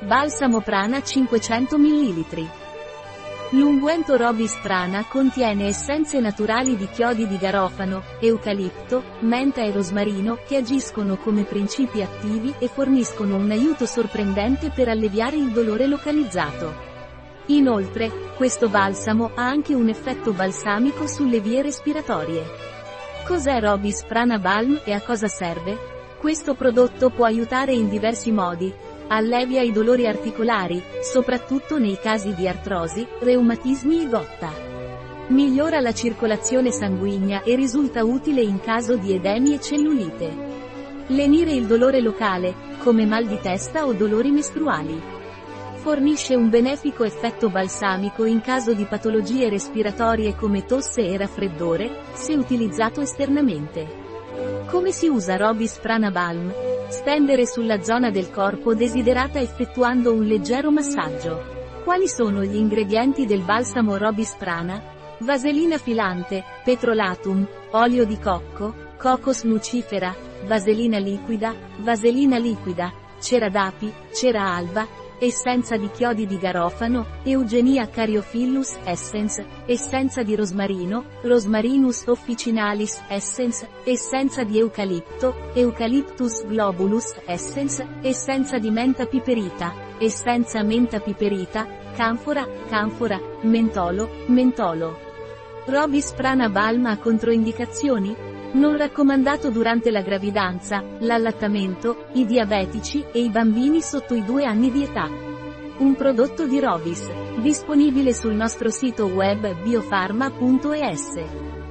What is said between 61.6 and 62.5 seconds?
Quali sono